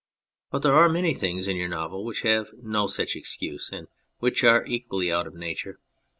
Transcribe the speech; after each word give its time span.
But 0.49 0.63
there 0.63 0.73
are 0.73 0.89
many 0.89 1.13
things 1.13 1.47
in 1.47 1.57
your 1.57 1.69
novel 1.69 2.03
which 2.03 2.21
have 2.23 2.47
no 2.55 2.87
such 2.87 3.15
excuse, 3.15 3.69
and 3.71 3.87
which 4.17 4.43
are 4.43 4.65
equally 4.65 5.11
out 5.11 5.27
of 5.27 5.35
Nature. 5.35 5.77